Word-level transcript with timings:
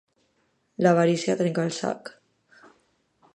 L'avarícia 0.85 1.35
trenca 1.43 1.67
el 1.69 1.75
sac. 1.81 2.11